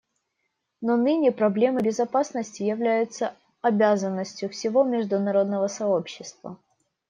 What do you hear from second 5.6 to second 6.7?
сообщества.